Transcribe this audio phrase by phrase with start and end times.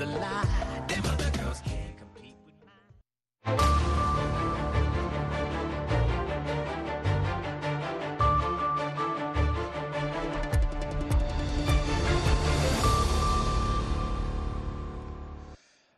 [0.00, 0.84] a lie.
[0.88, 3.90] Them other girls can't compete with mine.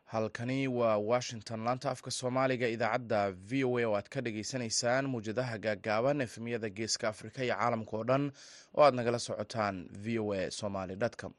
[0.07, 5.59] halkani waa washington laanta afka soomaaliga idaacadda v o a oo aad ka dhagaysanaysaan muwjadaha
[5.67, 8.25] gaaggaaban efemyada geeska afrika iyo caalamka oo dhan
[8.77, 11.33] oo aad nagala socotaan v o a somaly com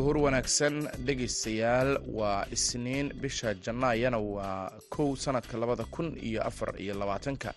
[0.00, 6.94] duhur wanaagsan dhegaystayaal waa isniin bisha janaayana waa kow sanadka labada kun iyo afar iyo
[6.94, 7.52] labaatanka.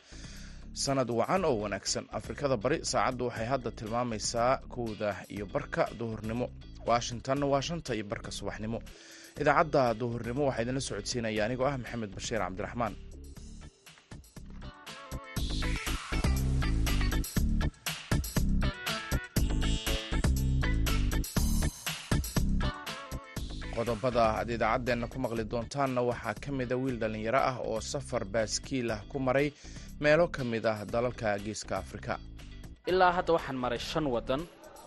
[0.84, 6.48] Sanad wacan oo wanaagsan afrikada bari saacaddu waxay hadda tilmaamaysaa kowda iyo barka duhurnimo.
[6.90, 8.80] Washingtonna waa shanta iyo barka subaxnimo.
[9.42, 12.94] Idaacadda duhurnimo waxaa idinla socodsiinaya anigoo ah maxamed bashiir cabdiraxmaan
[23.84, 28.92] qodobada aad idaacaddeenna ku maqli doontaanna waxaa ka mida wiil dhallinyaro ah oo safar baaskiil
[28.95, 29.48] ah ku maray
[30.03, 32.14] meelo ka mid ah dalalka geeska afrika.
[32.92, 34.42] Ilaa hadda waxaan maray shan wadan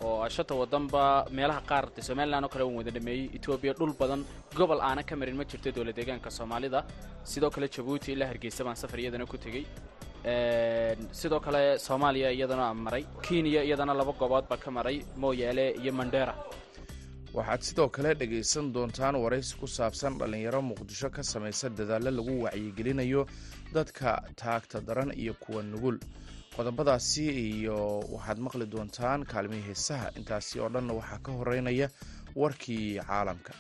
[0.05, 1.03] oo shanta wadanba
[1.37, 3.29] meelaha qaar de somalilan oo kale waan wada dhameeyey.
[3.37, 4.25] Etoobiya dhul badan
[4.57, 6.81] gobol aana ka marin ma jirto dowla deegaanka soomaalida.
[7.31, 9.65] Sidoo kale jabuuti ilaa hargeysa baan safar iyadana ku tegey.
[11.21, 13.05] Sidoo kale soomaaliya iyadana aan maray.
[13.27, 14.97] Kenya iyadana laba goobood baa ka maray.
[15.23, 16.35] Mooyaale iyo mandera
[17.37, 23.23] waxaad sidoo kale dhegaysan doontaan waraysi ku saabsan dhallinyaro muqdisho ka samaysa dadaallo lagu wacyigelinayo
[23.75, 25.99] dadka taagta daran iyo kuwa nugul.
[26.57, 27.77] Qodobadaasi iyo
[28.15, 30.07] waxaad maqli doontaan kaalmihii heesaha.
[30.19, 31.89] Intaasi oo dhanna waxaa ka horeynaya
[32.41, 33.53] warkii caalamka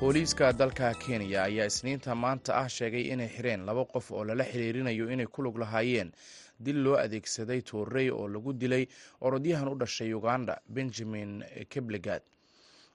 [0.00, 5.10] booliiska dalka kenya ayaa isniinta maanta ah sheegay inay xireen laba qof oo lala xiriirinayo
[5.12, 6.12] inay ku lug lahaayeen
[6.60, 8.86] dil loo adeegsaday toorey oo lagu dilay
[9.20, 12.22] orodyahan u dhashay uganda benjamin keblegad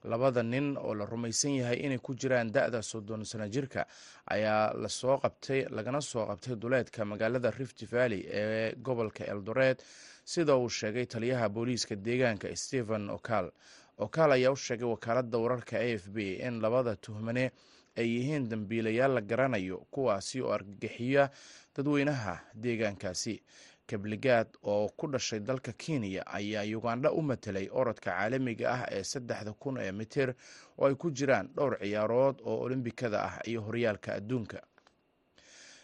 [0.04, 3.86] labada nin oo la rumaysan yahay inay ku jiraan da-da soddon sano jirka
[4.26, 9.84] ayaa la soo qabtay lagana soo qabtay duleedka magaalada rift valley ee gobolka eldoret.
[10.26, 13.52] Sida uu sheegay taliyaha booliiska deegaanka stephen okal
[13.98, 16.18] okaal ayaa u sheegay wakaaladda wararka a f b
[16.48, 17.52] in labada tuhmane
[17.98, 21.30] ay yihiin dambiilayaal la garanayo kuwaasi oo argagixiya
[21.76, 23.44] dadweynaha deegaankaasi.
[23.88, 29.54] Kabligaad oo ku dhashay dalka kenya ayaa ugandha u matelay orodka caalamiga ah ee saddexda
[29.54, 30.34] kun ee mitir
[30.78, 34.62] oo ay ku jiraan dhowr ciyaarood oo olombikada ah iyo horyaalka adduunka.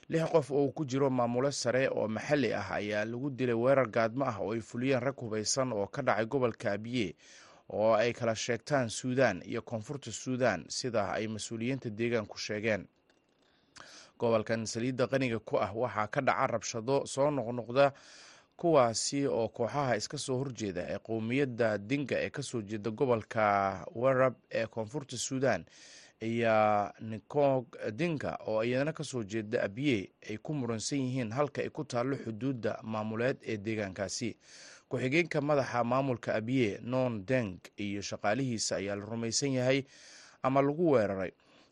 [0.10, 3.88] Lix qof oo uu ku jiro maamulo sare oo maxalli ah ayaa lagu dilay weerar
[3.90, 7.16] gaadmo ah oo ay fuliyeen rag hubaysan oo ka dhacay gobolka abiye
[7.72, 12.88] oo ay kala sheegtaan suudan iyo koonfurta suudan sida ay mas'uuliyiinta deegaanku sheegeen.
[14.20, 17.92] Gobolkan saliidda qaniga ku ah waxaa ka dhaca rabshado soo noqnoqda
[18.58, 24.36] kuwaasi oo kooxaha iska soo horjeeda ee qowmiyadda dinga ee ka soo jeeda gobolka werab
[24.52, 25.66] ee koonfurta suudan
[26.22, 26.54] iyo
[27.02, 27.66] nikog
[27.98, 32.16] dinga oo iyadana ka soo jeeda abiye ay ku muransan yihiin halka ay ku taallo
[32.18, 34.38] xuduudda maamuleed ee deegaankaasi
[34.92, 39.86] ku-xigeenka madaxa maamulka abiye non deng iyo shaqaalihiisa ayaa la rumaysan yahay
[40.44, 41.32] ama lagu weeraray.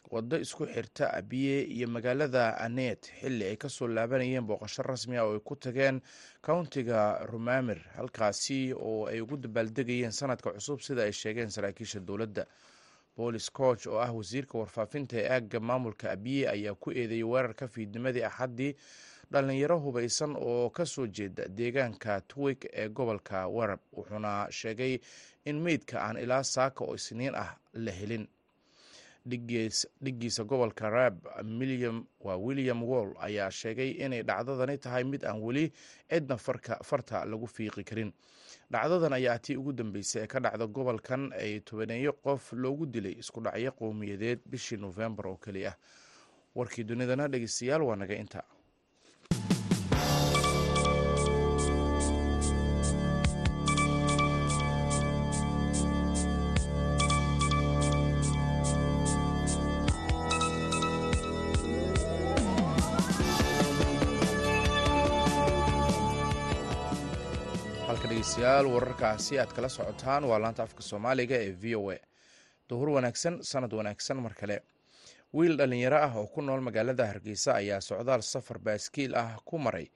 [0.10, 5.26] Waddo isku xirta abiye iyo magaalada anet xilli ay ka soo laabanayeen booqasho rasmi ah
[5.28, 6.02] oo ay ku tageen
[6.42, 12.46] countiga rumamir halkaasi oo ay ugu dabaaldegayeen sanadka cusub sida ay sheegeen saraakiisha dowladda.
[13.18, 18.24] Boolis coch oo ah wasiirka warfaafinta ee aagga maamulka abiye ayaa ku eedeeyay weerarka fiidnimadii
[18.24, 18.74] axaddii
[19.32, 25.00] dhallinyaro hubaysan oo ka soo jeeda deegaanka twig ee gobolka werab wuxuuna sheegay
[25.46, 28.28] in meydka aan ilaa saaka oo isniin ah la helin.
[30.02, 31.26] Dhiggiisa gobolka rab
[32.20, 35.72] waa william wall ayaa sheegay inay dhacdadani tahay mid aan weli
[36.10, 36.38] cidna
[36.84, 38.12] farta lagu fiiqi karin.
[38.72, 43.42] Dhacdadan ayaa tii ugu dambeysay ee ka dhacda gobolkan ay tobaneeyo qof loogu dilay isku
[43.42, 45.76] dhacyo qowmiyadeed bishii nofembar oo keli ah.
[46.56, 48.44] Warkii dunidana dhegeystayaal waa naga inta
[67.90, 71.98] halka dhegeystayaal wararkaasi aad kala socotaan waa laanta afka soomaaliga ee v o a.
[72.70, 74.58] Duhur wanaagsan sanad wanaagsan mar kale.
[75.34, 79.88] Wiil dhallinyaro ah oo ku nool magaalada hargeysa ayaa socdaal safar baaskiil ah ku maray.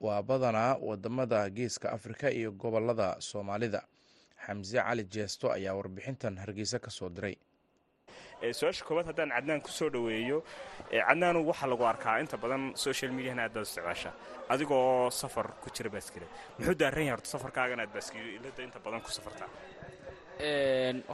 [0.00, 3.82] Waa badanaa waddamada geeska afrika iyo gobollada soomaalida.
[4.46, 7.36] Xamse cali jeesto ayaa warbixintan hargeysa ka soo diray
[8.52, 10.38] su'aasha koowaad haddaan cadnaan ku soo dhoweeyo
[11.08, 14.10] cadnaanu waxaa lagu arkaa inta badan social mediahana aad baad isticmaasha
[14.52, 19.10] adigoo safar ku jira baaskiilad muxuu daaran yahay horta safarkaagan aad baaskiilada inta badan ku
[19.16, 19.48] safartaa?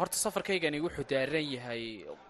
[0.01, 1.85] Horta safarkaygani wuxuu daaran yahay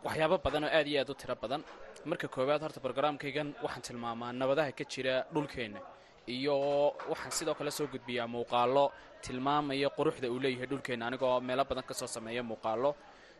[0.05, 1.63] waxyaabo badan oo aad iyo aad u tiro badan.
[2.05, 5.81] Marka koowaad horta brograamkaygan waxaan tilmaamaa nabadaha ka jira dhulkeenna
[6.37, 6.57] iyo
[7.13, 8.85] waxaan sidoo kale soo gudbiyaa muuqaallo
[9.25, 12.91] tilmaamaya quruxda uu leeyahay dhulkeenna anigoo meelo badan ka soo sameeya muuqaallo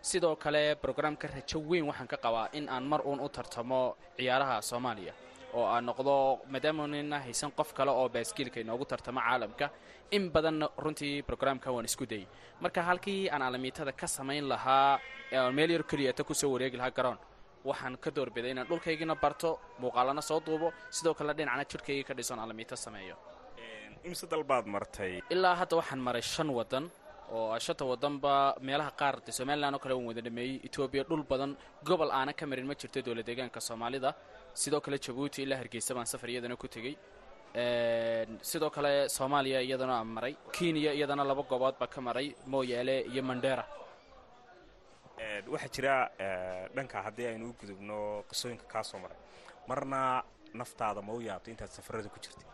[0.03, 4.63] sidoo kale brograamka rajo weyn waxaan ka qabaa in aan mar uun u tartamo ciyaaraha
[4.63, 5.13] soomaaliya
[5.55, 6.15] oo aan noqdo
[6.53, 9.71] maadaamaanina haysan qof kale oo baaskiilka inoogu tartamo caalamka.
[10.11, 12.27] In badanna runtii brograamka waan isku dayay.
[12.61, 14.99] Marka halkii aan alamiitada ka samayn lahaa
[15.53, 17.19] meel yar keliyata ku soo wareegi lahaa garoon
[17.65, 20.73] waxaan ka doorbiday inaan dhulkaygina barto muuqaalana soo duubo.
[20.91, 23.17] Sidoo kale dhinacna jidhkaygii ka dhisoon alamiito sameeyo.
[24.05, 25.21] Imse dalbaad martay?
[25.31, 26.91] Ilaa hadda waxaan maray shan wadan
[27.33, 28.33] oo shanta wadanba
[28.67, 30.61] meelaha qaar de somalilan oo kale waan wada dhameeyey.
[30.67, 31.57] Etoobiya dhul badan
[31.89, 34.11] gobol aanan ka marin ma jirto dowla deegaanka soomaalida.
[34.55, 36.95] Sidoo kale jabuuti ilaa hargeysa baan safar iyadana ku tegey.
[38.51, 40.35] Sidoo kale soomaaliya iyadana maray.
[40.53, 43.65] Kenya iyadana laba goobood baa ka maray mooyaale iyo mandera.
[45.53, 45.95] Waxaa jira
[46.75, 49.19] dhanka haddii aynu u gudubno qisooyinka kaa soo maray.
[49.69, 50.23] Marna
[50.55, 52.47] naftaada ma u yaabto intaad safarada ku jirtay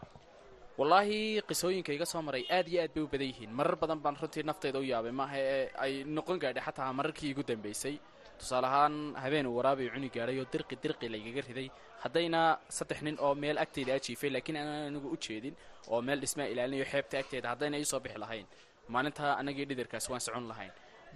[0.79, 3.51] wallaahi qisooyinka iga soo maray aad iyo aad bay u badan yihiin.
[3.59, 5.13] Marar badan baan runtii naftayda u yaabay.
[5.21, 7.97] Maaha ee ay noqon gaadhay xataa mararkii igu dambaysay
[8.39, 11.69] tusaale ahaan habeen uu waraabay cuni gaadhay oo dirqi dirqi laygaga riday.
[12.05, 15.55] Haddayna saddex nin oo meel agteyda ajiifay laakiin aanan anigu u jeedin
[15.89, 18.47] oo meel dhismaa ilaalinayo xeebta agteeda haddayna iisoo bixi lahayn.
[18.89, 20.73] Maalintaa annagii dhidarkaas waan socon lahayn.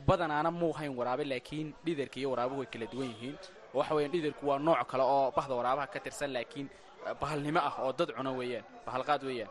[0.07, 3.37] Badanaana muu hayn waraabe laakiin dhidarka iyo waraabuhu way kala duwan yihiin.
[3.75, 6.69] Waxa weeyaan dhidarku waa nooc kale oo bahda waraabaha ka tirsan laakiin
[7.21, 9.51] bahalnimo ah oo dad cuno weeyaan bahalqaad weeyaan.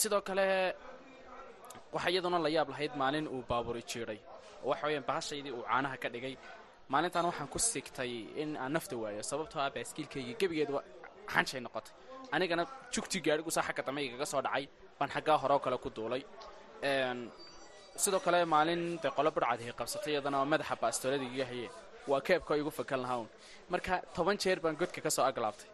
[0.00, 0.46] Sidoo kale
[1.94, 4.18] waxaa iyaduna la yaab lahayd maalin uu baaburi jiiday
[4.70, 6.34] waxa weeyaan bahashaydii uu caanaha ka dhigay.
[6.92, 8.12] Maalintan waxaan ku sigtay
[8.42, 10.70] in aan nafta waayo sababtoo ah baaskiilkaygii gebigeed
[11.32, 11.92] xanshay noqotay.
[12.34, 12.62] Anigana
[12.94, 14.64] jugtii gaadhigusaa xagga dambe igaga soo dhacay
[14.98, 16.22] baan xaggaa hore oo kale ku duulay.
[18.02, 21.72] Sidoo kale maalin dee qolo budhcadii qabsatay iyadana madaxa baastoolada igaga hayeen
[22.10, 23.28] waa keebka igu fakan lahaa un
[23.72, 25.68] marka toban jeer baan godka ka soo aglaabtay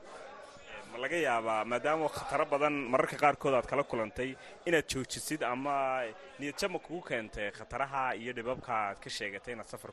[0.97, 4.31] ma laga yaabaa maadaama khataro badan mararka qaarkood aad kala kulantay
[4.69, 5.75] inaad joojisid ama
[6.41, 9.91] niyadjama kugu keentay khataraha iyo dhibabka aad ka sheegatay inaad safar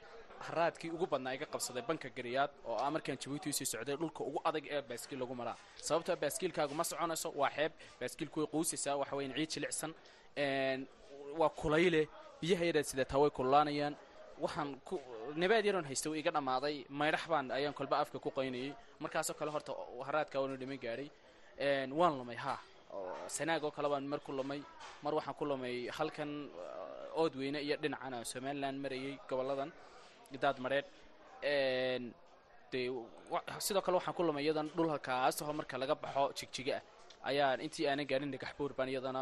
[0.47, 4.23] haraadkii ugu badnaa iga qabsaday banka gariyaad oo ah markaan jabuuti u sii socday dhulka
[4.23, 5.55] ugu adag ee baaskiil lagu maraa.
[5.88, 7.71] Sababtoo baaskiilkaagu ma soconayso waa xeeb.
[8.00, 9.91] Baaskiilku way quusaysaa waxa weyan ciid jilicsan
[11.39, 12.01] waa kulayle
[12.41, 13.95] biyaha yaraad sidataa way kullaanayaan
[14.44, 14.95] waxaan ku
[15.42, 18.72] nabaad yaroon haysta uu iga dhammaaday maydhax baan ayaan kolba afka ku qaynayay
[19.04, 19.72] markaasoo kale horta
[20.08, 21.10] haraadkaa waanu dhiman gaadhay
[22.00, 22.60] waan lumay haa.
[23.36, 24.62] Sanaag oo kale baan mar ku lumay
[25.04, 26.31] mar waxaan ku lumay halkan
[27.22, 29.70] ood weyne iyo dhinacan aan somalilan marayay gobolladan
[30.44, 30.88] daad mareedh
[33.66, 36.84] sidoo kale waxaan ku lumay iyadan dhulka kaasaho marka laga baxo jigjiga ah
[37.30, 39.22] ayaan intii aanan gaarin dhagax buur baan iyadana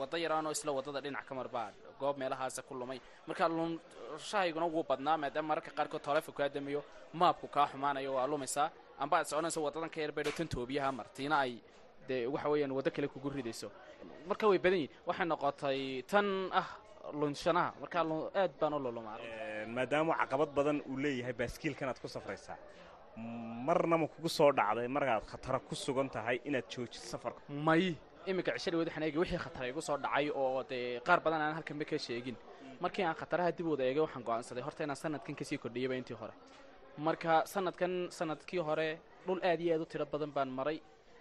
[0.00, 1.72] waddo yaraanoo isla waddada dhinac ka mar baan
[2.02, 2.98] goob meelahaasa ku lumay.
[3.28, 6.48] Marka lumshahayguna wuu badnaa maadaama mararka qaarkood taleefon kaa
[7.20, 8.66] maabku kaa xumaanayo waa lumaysaa
[9.02, 9.98] amba aad soconayso waddadan ka
[10.38, 11.52] tan toobiyaha martiina ay
[12.08, 13.68] dee waxa weeyaan waddo kale kugu ridayso.
[14.28, 15.80] Marka way badan yihiin waxay noqotay
[16.12, 16.26] tan
[16.60, 16.68] ah
[17.20, 17.98] lunshanaha marka
[18.42, 19.18] aad baan u lulumaa
[19.76, 22.56] maadaama caqabad badan uu leeyahay baaskiilkan aad ku safraysaa
[23.66, 27.40] marnama kugu soo dhacday markaad khatara ku sugan tahay inaad joojid safarka?
[27.68, 27.84] May
[28.30, 31.54] iminka cishadhi wad waxaan eegay wixii khatara igu soo dhacay oo dee qaar badan aan
[31.58, 32.36] halkanba ka sheegin.
[32.80, 34.62] Markii aan khataraha dib wada eegay waxaan go'aansaday.
[34.66, 36.32] Horta inaan sanadkan ka sii kordhiyaba intii hore.
[36.98, 38.88] Marka sanadkan sannadkii hore
[39.26, 40.78] dhul aad iyo aad u tiro badan baan maray.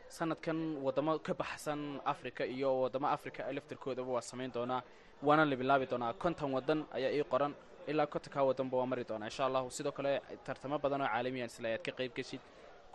[0.09, 4.81] Sanadkan waddamo ka baxsan africa iyo waddamo africa laftarkoodaba waa samayn doonaa
[5.23, 6.13] waana la bilaabi doonaa.
[6.13, 7.53] Konton waddan ayaa ii qoran
[7.87, 9.71] ilaa kontonkaa waddanba waa mari doonaa insha allahu.
[9.71, 12.41] Sidoo kale tartamo badan oo caalamiyan isla ayaad ka qayb geshid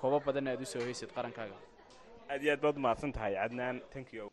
[0.01, 1.57] koobo badanna aad u soo haysid qarankaaga
[2.31, 4.31] aad iyo aad baad mahadsan tahay cadnaan thank you.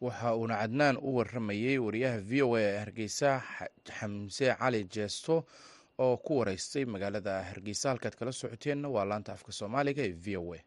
[0.00, 3.30] Waxa uuna cadnaan u warramayey wariyaha v o a ee hargeysa
[3.98, 5.44] xamse cali jeesto
[5.98, 7.88] oo ku waraystay magaalada hargeysa.
[7.90, 10.58] Halkaad kala socoteenna waa laanta afka soomaaliga ee v o a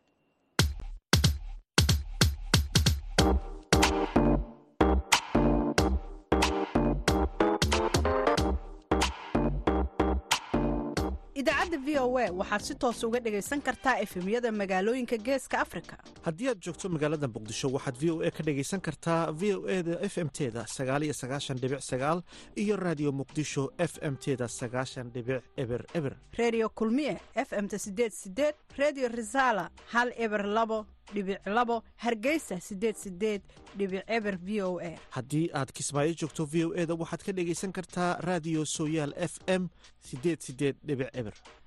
[11.78, 15.98] idaacadda v o a waxaad si toos uga dhegaysan kartaa efemyada magaalooyinka geeska afrika.
[16.26, 19.84] Haddii aad joogto magaalada muqdisho waxaad v o a ka dhegaysan kartaa v o e
[19.84, 22.24] da f m teda sagaaliyo sagaashan dhibic sagaal
[22.56, 26.16] iyo raadiyo muqdisho f m teda sagaashan dhibic eber eber.
[26.38, 32.60] Reediyo kulmiye f m ta sideed sideed reediyo risaala hal eber labo dhibic labo hargeysa
[32.60, 33.42] sideed sideed
[33.78, 34.96] dhibic eber v o a.
[35.12, 39.70] Haddii aad kismaayo joogto v o eda waxaad ka dhegaysan kartaa raadiyo sooyaal f m
[40.02, 41.34] sideed sideed dhibic eber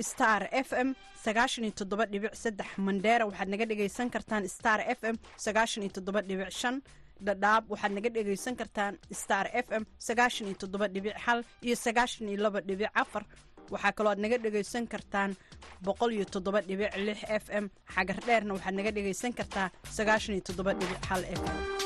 [0.00, 0.88] star f m
[1.24, 1.72] sagaashan iyo
[2.12, 5.82] dhibic saddex mandheera waxaad naga dhegaysan kartaan star f m sagaashan
[7.26, 10.56] dhadhaab waxaad naga dhegaysan kartaan star f m sagaashan iyo
[10.94, 13.24] dhibic hal iyo sagaashan laba dhibic afar.
[13.72, 15.30] Waxaa kaloo aad naga dhegaysan kartaan
[15.84, 16.24] boqol iyo
[16.68, 20.42] dhibic lix f m xagar dheerna waxaad naga dhegaysan kartaa sagaashan iyo
[21.38, 21.81] f m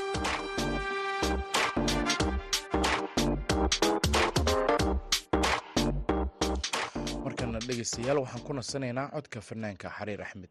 [7.66, 10.50] markana dhegaystayaal waxaan ku nasanaynaa codka fanaanka xariir axmed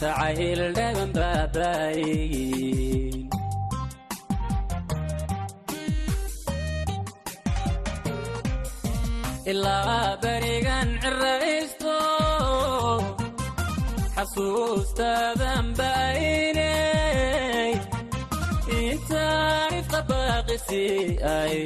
[0.00, 3.14] jacayl dhaban baabaayin
[9.52, 11.96] ilaa berigan ciraysto
[14.16, 17.70] xasuustaadan baaynay
[18.82, 20.84] intaan ifka baaqisi
[21.38, 21.56] ay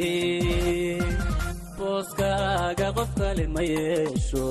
[1.78, 4.46] booskaaga qof kale ma yeesho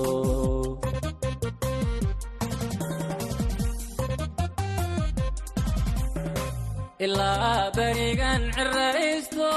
[7.08, 9.52] ilaa berigan ciraysto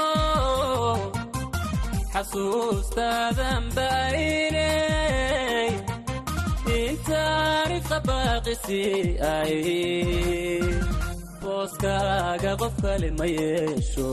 [2.13, 5.69] xasuustaadan baaynay
[6.79, 8.83] intaan ifka baaqisi
[9.37, 9.55] ay
[11.41, 14.09] booskaaga qof kale ma yeesho.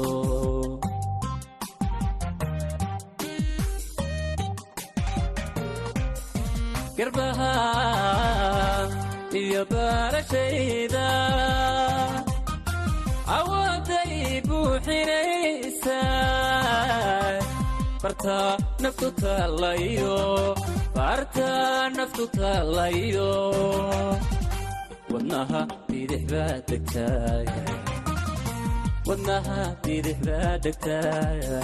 [6.99, 7.53] Garbaha
[9.41, 11.07] iyo baarashayda
[13.37, 14.15] awooday
[14.49, 15.99] buuxinaysaa
[18.03, 18.37] barta
[18.83, 20.17] naftu taalayo
[20.97, 21.49] barta
[21.99, 23.31] naftu taalayo
[25.13, 27.63] wadnaha bidix baa degtaaya
[29.09, 31.59] wadnaha bidix baa degtaaya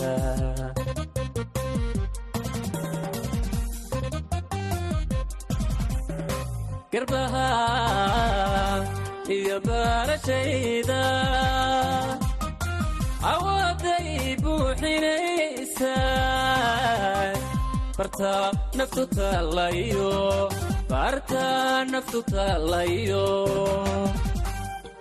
[6.93, 7.47] garbaha
[9.37, 11.01] iyo baarashayda
[13.33, 14.09] awooday
[14.43, 17.33] buuxinaysaa
[17.99, 18.33] barta
[18.79, 20.11] naftu taalayo
[20.91, 21.45] barta
[21.93, 23.27] naftu taalayo.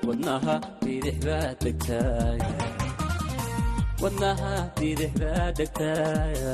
[0.07, 2.49] Wadnaha bidix baa degtaaya.
[4.03, 6.53] Wadnaha bidix baa degtaaya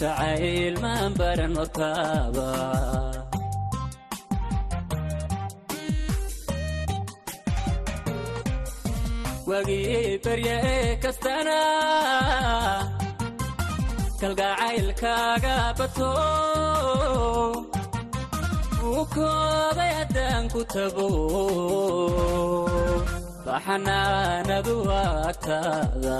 [0.00, 2.48] jacayl maan baran hortaaba
[9.50, 11.58] wagii barya ee kastana
[14.20, 16.10] kalgacaylkaaga bato
[18.88, 21.08] uu koobay haddaan ku tago
[23.46, 24.76] baxanaanadu
[25.28, 26.18] agtaada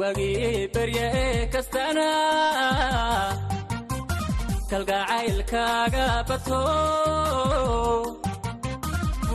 [0.00, 2.08] wagii barya ee kastana
[4.70, 6.60] kalgacaylkaaga bato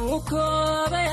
[0.04, 1.08] uu koobay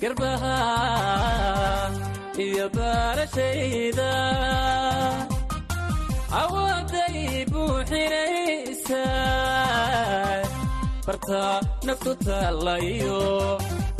[0.00, 0.56] garbaha
[2.44, 4.10] iyo baarashayda
[6.40, 9.02] awooday buuxinaysa.
[11.06, 11.54] Bartaa
[11.86, 13.20] naftu taalayo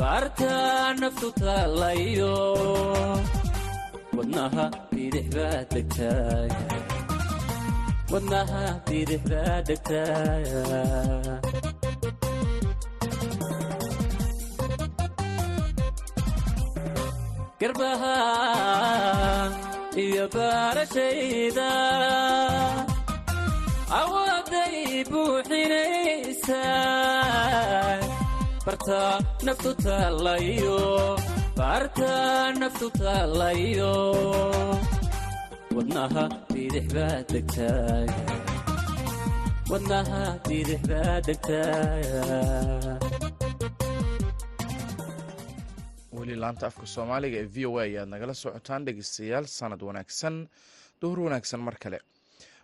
[0.01, 2.35] baartaa naftu taalayo
[4.17, 6.61] wadnaha bidix baa degtaaya
[8.13, 10.63] wadnaha bidix baa degtaaya
[17.61, 18.15] garbaha
[20.03, 21.71] iyo baarashayda
[24.01, 26.63] awooday buuxinaysa.
[28.67, 29.15] Bartaa
[29.47, 30.79] naftu taalayo
[31.59, 33.95] baartaa naftu taalayo.
[35.77, 38.21] Wadnaha bidix baa degtaaya.
[39.71, 42.25] Wadnaha bidix baa degtaaya
[46.25, 50.37] weli laanta afka soomaaliga ee v o a ayaad nagala socotaan dhegeystayaal sanad wanaagsan
[51.01, 51.99] duhur wanaagsan mar kale.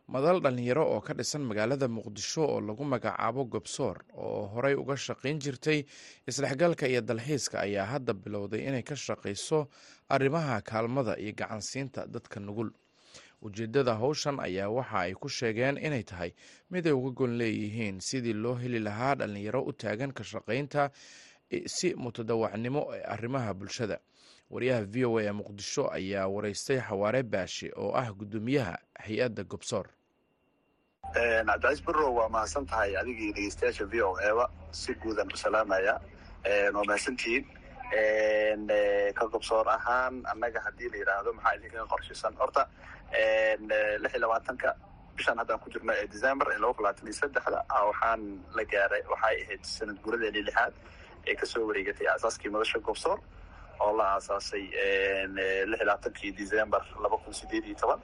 [0.08, 5.38] Madal dhallinyaro oo ka dhisan magaalada muqdisho oo lagu magacaabo gobsoor oo horey uga shaqayn
[5.44, 5.84] jirtay
[6.26, 9.68] isdhexgalka iyo dalxiiska ayaa hadda bilowday inay ka shaqayso
[10.08, 12.70] arrimaha kaalmada iyo gacansiinta dadka nugul.
[13.42, 16.32] Ujeeddada howshan ayaa waxa ay ku sheegeen inay tahay
[16.70, 20.90] mid ay uga gon leeyihiin sidii loo heli lahaa dhallinyaro u taagan ka shaqaynta
[21.66, 23.98] si mutadawacnimo ee arrimaha bulshada.
[24.50, 29.86] Wariyaha v o a ee muqdisho ayaa wareystay xawaare baashe oo ah guddoomiyaha hay'adda gobsoor.
[31.14, 36.00] Cabdicaiis barrow waa mahadsan tahay adigii dhegeystayaasha v o eba si guudan u salaamaya.
[36.74, 37.44] Waa mahadsantihiin
[39.18, 42.34] ka gobsoor ahaan annaga haddii la yidhaahdo maxaa idinkaga qorshisan?
[42.38, 42.62] Horta
[44.02, 44.74] lix iyo labaatanka
[45.16, 47.58] bishan haddaan ku jirno ee december ee laba kun labaatan iyo saddexda
[47.90, 48.20] waxaan
[48.56, 50.72] la gaaray waxay ahayd sanad guuradeeni lixaad
[51.26, 53.18] ee ka soo wareegatay aasaaskii madasha gobsoor
[53.80, 54.64] oo la aasaasay
[55.32, 58.00] lix iyo labaatankii december laba kun sideed iyo toban.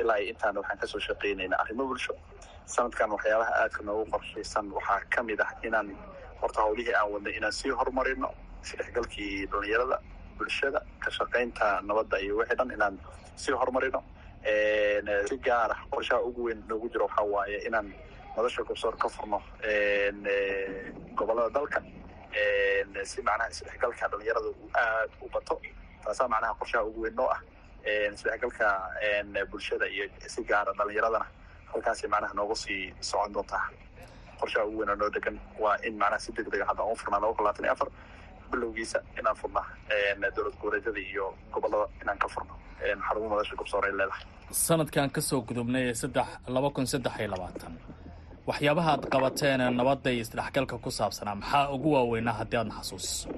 [0.00, 2.14] Ilaa iyo intaana waxaan ka soo shaqeynaynaa arrimo bulsho.
[2.66, 5.88] Sanadkan waxyaabaha aadka noogu qorshaysan waxaa ka mid ah inaan
[6.40, 8.30] horta howlihii aan wadnay inaan sii horumarino
[8.64, 9.98] isdhexgalkii dhalinyarada
[10.38, 12.98] bulshada ka shaqaynta nabadda iyo wixii dhan inaan
[13.36, 14.00] sii horumarino.
[15.28, 17.88] Si gaar ah qorshaha ugu weyn noogu jiro waxaa waaye inaan
[18.36, 19.38] madasha gobsoor ka furno
[21.18, 21.80] gobollada dalka
[23.10, 25.54] si macnaha isdhexgalka dhalinyarada uu aad u bato
[26.04, 27.40] taasaa macnaha qorshaha ugu weyn noo ah
[28.14, 28.66] isdhexgalka
[29.50, 31.26] bulshada iyo si gaara dhalinyaradana
[31.72, 33.64] halkaasay macnaha noogu sii socon doontaa
[34.40, 36.96] qorshaha ugu weyn oo noo degan waa in macnaha si deg dega hadda aan u
[37.02, 37.88] furnaa laba kun labaatan iyo afar
[38.50, 39.62] bilowgiisa inaan furna
[40.36, 42.54] dowlad goboleedyada iyo gobollada inaan ka furno.
[43.06, 44.22] Xarumo madasha gobsoor ay leedahay.
[44.52, 47.72] Sanadkan ka soo gudubnay ee saddex laba kun saddex iyo labaatan
[48.48, 53.28] waxyaabaha aad qabateen ee nabadda iyo isdhexgalka ku saabsanaa maxaa ugu waaweynaa haddii aadna xasuusiso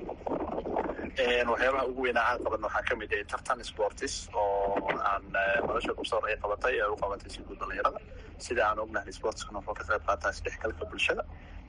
[1.53, 4.77] waxyaabaha ugu weynaa aan qaban waxaa ka mid ah tartan sportis oo
[5.11, 5.23] aan
[5.67, 8.01] madasha gobsoor ay qabatay ee u qabatay si guud dhalinyarada
[8.47, 11.23] sida aan ognahay sportiskana wuxuu ka qayb qaataa isdhexgalka bulshada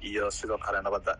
[0.10, 1.14] iyo sidoo kale nabadda.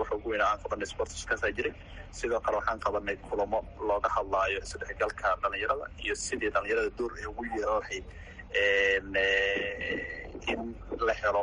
[0.00, 1.72] Waxa ugu weynaa aan qabanay sportiskaasaa jiray.
[2.18, 7.42] Sidoo kale waxaan qabanay kulamo looga hadlaayo isdhexgalka dhalinyarada iyo sidii dhalinyarada door ay ugu
[7.56, 8.04] yeelahayd
[10.52, 10.60] in
[11.06, 11.42] la helo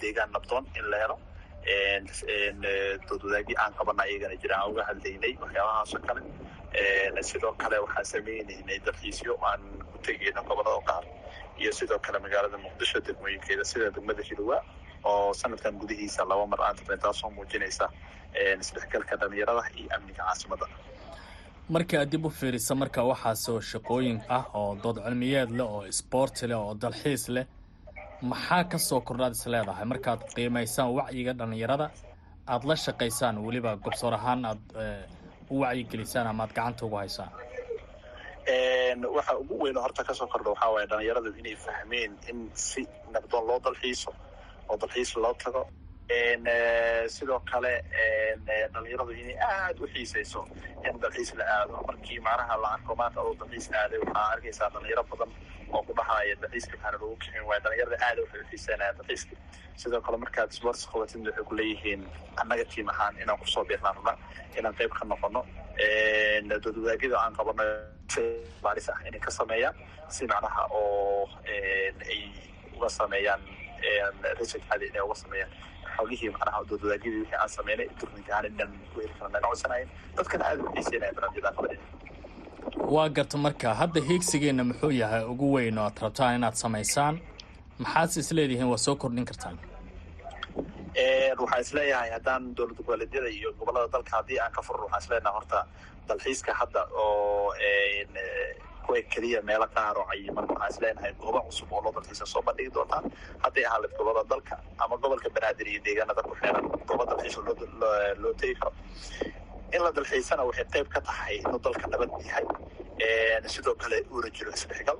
[0.00, 1.16] deegaan nabdoon in la helo
[3.08, 9.32] doodwadaagii aan qabana iyagana jira aan uga hadlaynay waxyaabahaasoo kale sidoo kale waxaan sameynaynay dalxiisyo
[9.50, 9.60] aan
[9.92, 11.04] ku tegayno gobollada qaar
[11.60, 14.58] iyo sidoo kale magaalada muqdisho degmooyinkeeda sida degmada hilowa
[15.04, 17.86] oo sanadkan gudihiisa laba mar aan tagnay taasoo muujinaysa
[18.60, 20.66] isdhexgalka dhalinyarada iyo amniga caasimada
[21.74, 26.46] marka aad dib u fiirisa marka waxaasoo shaqooyin ah oo dood cilmiyeed leh oo isboorti
[26.50, 27.46] leh oo dalxiis leh
[28.22, 29.84] maxaa ka soo kordhaad is leedahay?
[29.84, 31.86] Markaad qiimaysaan wacyiga dhalinyarada
[32.46, 35.06] aada la shaqaysaan weliba gobsoor ahaan aada
[35.50, 37.30] u wacyigelisaan ama aad gacanta ugu haysaan?
[39.16, 42.86] Waxa ugu weyn oo horta ka soo kordha waxaa waaye dhalinyaradu inay fahmeen in si
[43.12, 44.10] nabdoon loo dalxiiso
[44.68, 45.62] oo dalxiis loo tago.
[47.14, 47.72] Sidoo kale
[48.72, 50.40] dhalinyaradu inay aada u xiisayso
[50.88, 51.84] in dalxiis la aado.
[51.88, 55.30] Markii macnaha la arko maanta oo dalxiis aaday waxaa arkaysaa dhalinyaro badan
[55.74, 59.34] oo ku dhahaya dalxiiska maxaana lagu kixin waaya dhalinyarada aada waxay u xiiseynayaan dalxiiska
[59.82, 62.02] sidoo kale markaad sports qabatid waxay ku leeyihiin
[62.42, 64.14] annaga tiim ahaan inaan ku soo biirnaan rabna
[64.58, 65.42] inaan qayb ka noqono
[66.50, 67.64] dadwadaagyada aan qabano
[68.64, 69.74] baaris ah inay ka sameeyaan
[70.08, 72.20] si macnaha oo ay
[72.76, 73.40] uga sameeyaan
[74.38, 75.50] research caadi inay uga sameeyaan.
[75.96, 80.62] Xogihii macnaha dadwadaagyadii wixii aan sameynay turninka ahaan inaan ku heli karna nocodsanayn dadkana aada
[80.66, 81.80] u xiiseynaya barnaamijyada qabanaya
[82.94, 87.20] waa garta marka hadda hiigsigeenna muxuu yahay ugu weyn oo aad rabtaan inaad samaysaan?
[87.78, 89.58] Maxaad is leedihiin waa soo kordhin kartaan.
[91.40, 95.34] Waxaan is leeyahay haddaan dowlad goboleedyada iyo gobollada dalka haddii aan ka furno waxaan isleenahay
[95.38, 95.58] horta
[96.08, 97.54] dalxiiska hadda oo
[98.86, 100.44] kuwa keliya meelo qaar oo cayiman.
[100.48, 103.04] Waxaan isleenahay goobo cusub oo loo dalxiisa soo bandhigi doontaan
[103.44, 107.40] hadday ahaaleed gobollada dalka ama gobolka banaadir iyo deegaanada ku xeeran goobo dalxiisa
[108.22, 108.72] loo tegi karo
[109.74, 112.44] in la dalxiisana waxay qayb ka tahay inuu dalka nabad yahay.
[113.54, 114.98] Sidoo kale uuna jiro isdhexgal.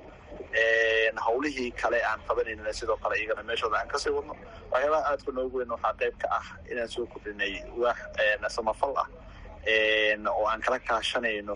[1.24, 4.34] Hawlihii kale aan qabanayna sidoo kale iyagana meeshooda aan ka sii wadno.
[4.72, 7.98] Waxyaabaha aadka noogu weyn waxaa qayb ka ah inaan soo kordhinay waax
[8.56, 9.08] samafal ah.
[10.30, 11.54] Oo aan kala kaashanayno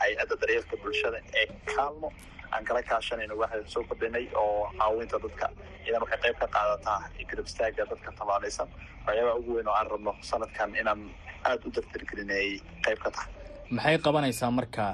[0.00, 2.12] hay'adda daryeelka bulshada ee kaalmo.
[2.52, 5.46] Aan kala kaashanayno waxaan soo kordhinay oo caawinta dadka.
[5.86, 8.68] Idan waxay qayb ka qaadataa garab istaaga dadka tabaalaysan
[9.06, 11.00] waxyaabaha ugu weyn oo aan rabno sanadkan inaan
[11.44, 12.48] aada u dardargelinay
[12.84, 13.28] qayb ka tahay.
[13.76, 14.84] Maxay qabanaysaa marka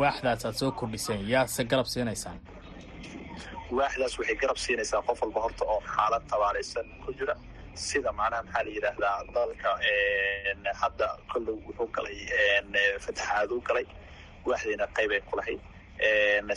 [0.00, 2.38] waaxdaas aad soo kordhiseen yaase garab siinaysaan?
[3.78, 7.34] Waaxdaas waxay garab siinaysaa qof walba horta oo xaalad tabaalaysan ku jira.
[7.74, 9.70] Sida macnaha maxaa la yidhaahdaa dalka
[10.82, 12.18] hadda kollow wuxuu galay
[13.04, 13.86] fataxaadu galay.
[14.46, 15.60] Waaxdiina qaybay ku lahayd.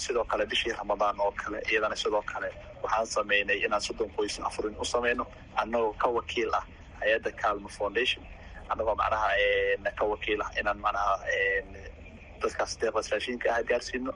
[0.05, 2.49] Sidoo kale bishii ramadaan oo kale iyadana sidoo kale
[2.83, 5.25] waxaan sameynay inaan soddon qoys afurin u sameyno
[5.61, 6.63] annagoo ka wakiil ah
[6.99, 8.23] hay'adda calmo foundation
[8.71, 9.29] annagoo macnaha
[9.99, 11.13] ka wakiil ah inaan macnaha
[12.41, 14.11] dadkaas deeqdas raashinka ah gaarsiino.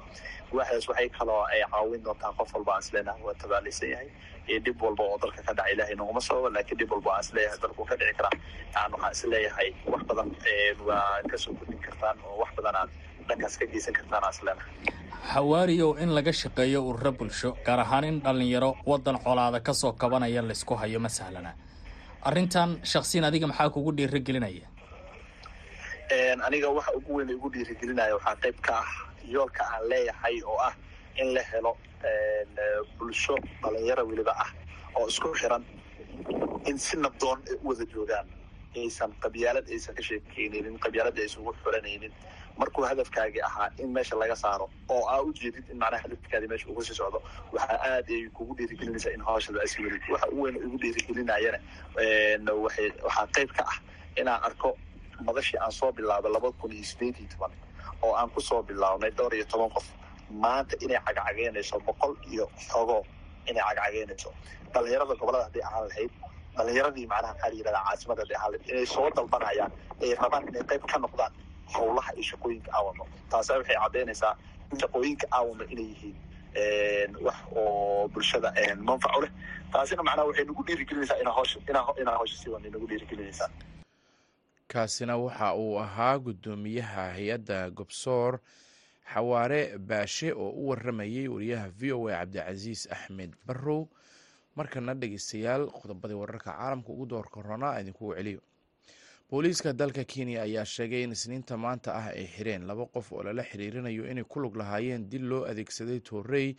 [0.55, 4.09] Waaxdaas waxay kaloo ay caawin doontaa qof walba aan isleenahay waa tabaalaysan yahay.
[4.49, 7.29] Iyo dhib walba oo dalka ka dhaca ilahay noguma sababa laakiin dhib walba aan is
[7.35, 8.33] leeyahay dalku ka dhici karaa
[8.79, 10.29] aan waxaan is leeyahay wax badan
[10.87, 12.89] waa ka soo kordhin kartaan oo wax badan aad
[13.27, 14.73] dhankaas ka geysan kartaan aan isleenahay
[15.33, 20.41] xawaariyow in laga shaqeeyo ururo bulsho gaar ahaan in dhallinyaro waddan colaada ka soo kabanaya
[20.49, 21.51] laysku hayo ma sahlana
[22.27, 24.67] arrintan shaksiyan adiga maxaa kugu dhiira gelinaya
[26.47, 28.89] aniga waxa ugu weyn igu dhiirigelinaya waxaa qayb ka ah
[29.33, 30.73] yoolka aan leeyahay oo ah
[31.21, 31.77] in la helo
[32.97, 34.49] bulsho dhalinyaro weliba ah
[34.95, 35.63] oo isku xiran
[36.69, 38.27] in si nabdoon ay u wada joogaan.
[38.75, 42.11] Aysan qabyaalad aysan ka sheekeynaynin qabyaalada aysan ugu xuranaynin
[42.61, 46.67] markuu hadafkaagii ahaa in meesha laga saaro oo aa u jeedid in macnaha hadafkaadii meesha
[46.71, 47.19] ugu sii socdo
[47.53, 51.59] waxaa aad ay kugu dhiirigelinaysaa in hawshada asi welid waxa ugu weyn igu dhiirigelinayana
[52.63, 53.77] waxaa qayb ka ah
[54.21, 54.69] inaan arko
[55.27, 57.51] madashii aan soo bilaabay laba kun iyo sideed iyo toban
[58.03, 59.87] oo aan ku soo bilaabnay dhowr iyo toban qof.
[60.43, 62.97] Maanta inay cagcageynayso boqol iyo xogo
[63.49, 64.29] inay cagcageynayso.
[64.73, 66.11] Dhalinyarada gobollada hadday ahaan lahayd
[66.57, 69.71] dhalinyaradii macnaha maxaa la yidhahdaa caasimada hadday ahaan lahayd inay soo dalbanayaan
[70.03, 71.31] ay rabaan inay qayb ka noqdaan
[71.73, 73.03] howlaha iyo shaqooyinka aawano.
[73.31, 74.33] Taasa waxay caddaynaysaa
[74.71, 76.17] in shaqooyinka aawano inay yihiin
[77.25, 78.49] wax oo bulshada
[78.89, 79.31] manfaco leh.
[79.71, 83.49] Taasina macnaha waxay nagu dhiirigelinaysaa inaa hawsha inaa inaa hawsha si wan nagu dhiirigelinaysaa.
[84.67, 88.39] Kaasina waxa uu ahaa guddoomiyaha hay'adda gobsoor
[89.13, 93.87] xawaare baashe oo u waramayay wariyaha v o a cabdicasiis axmed barrow.
[94.55, 98.41] Markana dhegeystayaal qodobadii wararka caalamka ugu doorka ronaa idinkugu celiyo
[99.29, 103.43] booliiska dalka kenya ayaa sheegay in isniinta maanta ah ay xireen laba qof oo lala
[103.43, 106.55] xiriirinayo inay ku lug lahaayeen dil loo adeegsaday toorey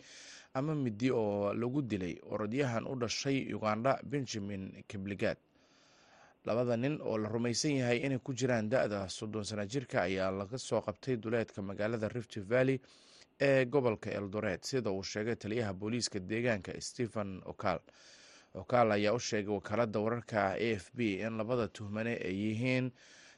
[0.53, 5.37] ama midi oo lagu dilay orodyahan u dhashay uganda benjamin kibligaad
[6.45, 10.57] labada nin oo la rumaysan yahay inay ku jiraan da-da soddon sana jirka ayaa laga
[10.57, 12.79] soo qabtay duleedka magaalada rift valley
[13.39, 17.79] ee gobolka eldoret sida uu sheegay taliyaha booliiska deegaanka stephen okal
[18.53, 22.91] okal ayaa u sheegay wakaalada wararka a f b in labada tuhmane ay yihiin.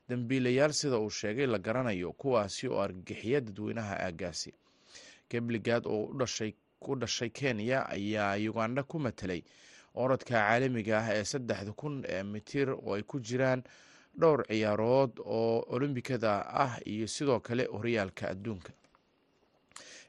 [0.10, 4.54] Dambiilayaal sida uu sheegay la garanayo kuwaasi oo argagixiya dadweynaha aagaasi.
[5.30, 6.04] Kebligaad oo
[6.90, 9.44] u dhashay kenya ayaa uganda ku matelay
[9.96, 13.64] orodka caalamiga ah ee saddexda kun ee mitir oo ay ku jiraan
[14.20, 18.74] dhowr ciyaarood oo olombikada ah iyo sidoo kale horyaalka adduunka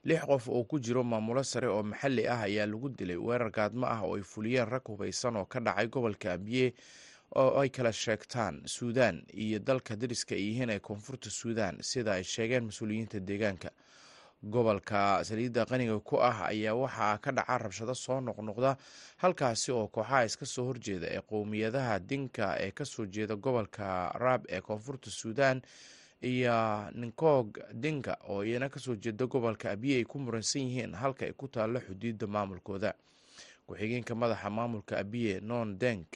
[0.05, 3.87] lix qof oo ku jiro maamulo sare oo maxalli ah ayaa lagu dilay weerar gaadmo
[3.87, 6.75] ah oo ay fuliyeen rag hubaysan oo ka dhacay gobolka abiye
[7.37, 12.25] oo ay kala sheegtaan suudaan iyo dalka dariska ay yihiin ee koonfurta suudaan sida ay
[12.25, 13.71] sheegeen mas'uuliyiinta deegaanka.
[14.45, 18.77] Gobolka saliidda qaniga ku ah ayaa waxaa ka dhaca rabshado soo noqnoqda
[19.25, 24.45] halkaasi oo kooxaha iska soo horjeeda ee qowmiyadaha dinka ee ka soo jeeda gobolka raab
[24.49, 25.63] ee koonfurta suudan
[26.25, 26.57] iyo
[26.97, 31.33] ninkoog dinka oo iyana ka soo jeeda gobolka abiye ay ku muransan yihiin halka ay
[31.37, 32.95] ku taallo xuduudda maamulkooda.
[33.67, 36.09] Ku-xigeenka madaxa maamulka abiye non denk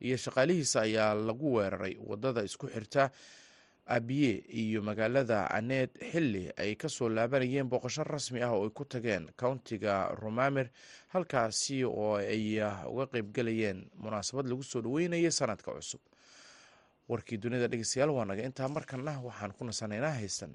[0.00, 3.10] iyo shaqaalihiisa ayaa lagu weeraray waddada isku xirta
[3.86, 8.84] abiye iyo magaalada aneed xilli ay ka soo laabanayeen booqasho rasmi ah oo ay ku
[8.84, 10.66] tageen countiga rumamer
[11.14, 12.58] halkaasi oo ay
[12.90, 16.02] uga qeybgelayeen munaasabad lagu soo dhaweynayay sanadka cusub
[17.08, 18.42] warkii dunida dhegeystayaal waa naga.
[18.48, 20.52] Intaa markana waxaan ku nasanaynaa haysan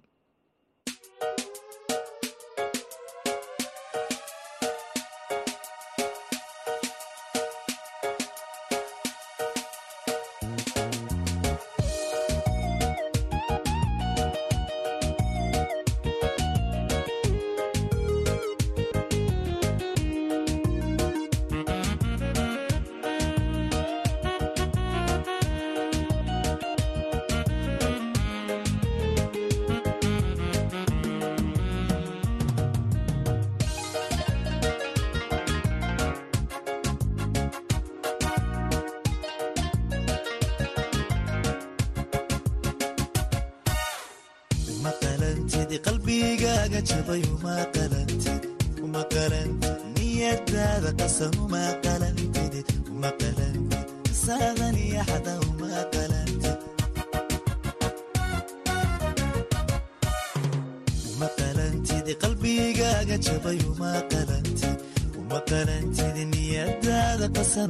[50.71, 51.31] niyadaada qasan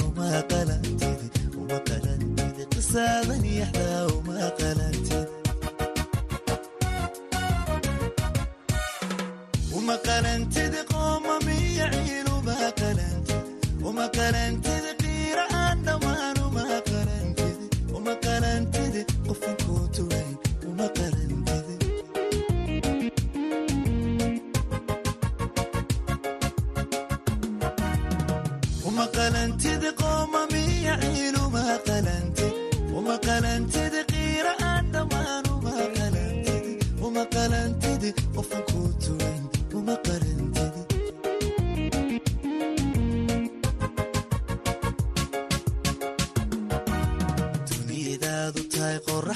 [0.01, 0.31] uma
[4.49, 5.31] qalantid
[14.01, 14.81] uma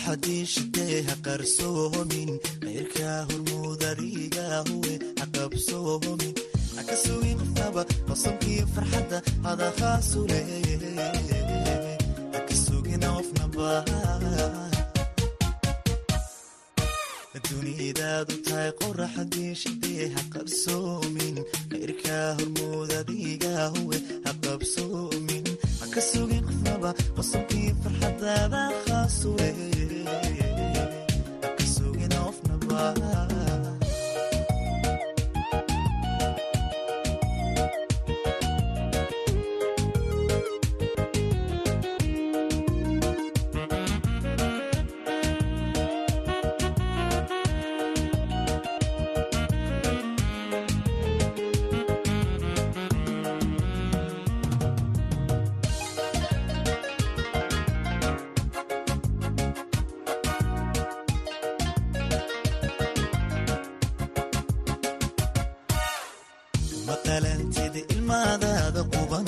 [0.05, 2.29] qoraxadii shidee ha qarsoomin
[2.63, 6.33] qayrkaa hormuudadiga huwe ha qabsoomin
[6.77, 11.97] haka sugin qofnaba qosobkii farxadda hadaqaasu leeyahay
[12.35, 13.69] haka sugin qofnaba
[17.49, 21.35] dunidaadu tahay qoraxadii shidee ha qabsoomin
[21.71, 25.45] qayrkaa hormuudadiga huwe ha qabsoomin
[25.81, 26.43] haka sugin
[26.93, 28.63] qosobkii farxadaada
[67.15, 69.25] qalantid ilmaadaada quban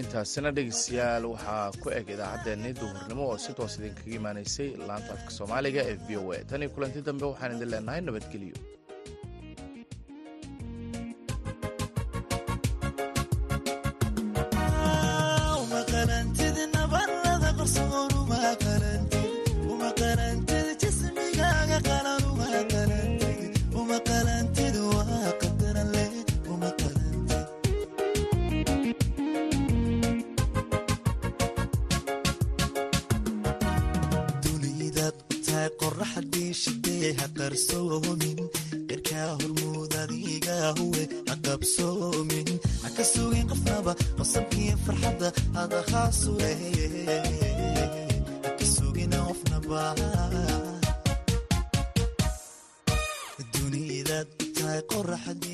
[0.00, 5.82] intaasina dhegeystayaal waxaa ku eg idaacaddeenii duhurnimo oo si toos idinkaga imaanaysay laanta afka soomaaliga
[5.90, 6.38] ee v o a.
[6.50, 8.56] Tan iyo kulanti dambe waxaan idin leenahay nabadgelyo